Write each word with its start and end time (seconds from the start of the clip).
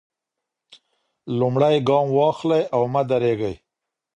لومړی 1.39 1.75
ګام 1.87 2.07
واخلئ 2.17 2.63
او 2.75 2.81
مه 2.93 3.01
درېږئ. 3.09 3.55